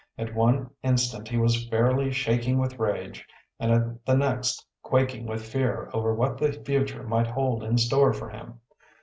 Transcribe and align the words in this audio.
At 0.17 0.33
one 0.33 0.71
instant 0.81 1.27
he 1.27 1.37
was 1.37 1.69
fairly 1.69 2.11
shaking 2.11 2.57
with 2.57 2.79
rage, 2.79 3.23
and 3.59 3.71
at 3.71 4.03
the 4.03 4.15
next 4.15 4.65
quaking 4.81 5.27
with 5.27 5.47
fear 5.47 5.91
over 5.93 6.11
what 6.15 6.39
the 6.39 6.53
future 6.65 7.03
might 7.03 7.27
hold 7.27 7.63
in 7.63 7.77
store 7.77 8.11
for 8.11 8.31
him. 8.31 8.61